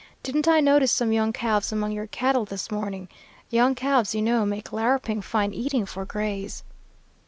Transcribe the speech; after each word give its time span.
Didn't 0.23 0.47
I 0.47 0.61
notice 0.61 0.91
some 0.91 1.11
young 1.11 1.31
calves 1.31 1.71
among 1.71 1.91
your 1.91 2.07
cattle 2.07 2.43
this 2.43 2.71
morning? 2.71 3.07
Young 3.51 3.75
calves, 3.75 4.15
you 4.15 4.23
know, 4.23 4.47
make 4.47 4.73
larruping 4.73 5.21
fine 5.21 5.53
eating 5.53 5.85
for 5.85 6.05
grays.' 6.05 6.63